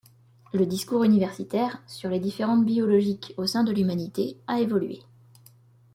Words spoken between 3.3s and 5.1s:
au sein de l’humanité a évolué.